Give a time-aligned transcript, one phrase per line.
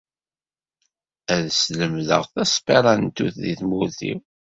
[1.35, 4.19] Ad slemdeɣ tasperantut deg tmurt-iw.